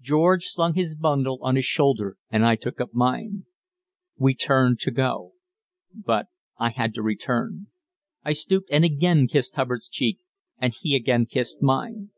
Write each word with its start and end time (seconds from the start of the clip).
George 0.00 0.46
slung 0.46 0.74
his 0.74 0.96
bundle 0.96 1.38
on 1.40 1.54
his 1.54 1.64
shoulder, 1.64 2.16
and 2.28 2.44
I 2.44 2.56
took 2.56 2.80
up 2.80 2.92
mine. 2.92 3.46
We 4.18 4.34
turned 4.34 4.80
to 4.80 4.90
go. 4.90 5.34
But 5.94 6.26
I 6.58 6.70
had 6.70 6.92
to 6.94 7.02
return. 7.02 7.68
I 8.24 8.32
stooped 8.32 8.70
and 8.72 8.84
again 8.84 9.28
kissed 9.28 9.54
Hubbard's 9.54 9.86
cheek, 9.86 10.18
and 10.58 10.74
he 10.74 10.96
again 10.96 11.26
kissed 11.26 11.62
mine. 11.62 12.10